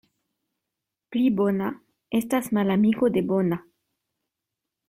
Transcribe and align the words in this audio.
Pli 1.15 1.21
bona— 1.41 1.69
estas 2.21 2.51
malamiko 2.59 3.13
de 3.19 3.27
bona. 3.33 3.63